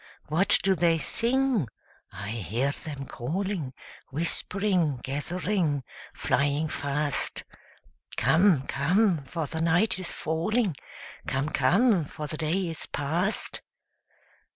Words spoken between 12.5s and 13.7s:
is past!'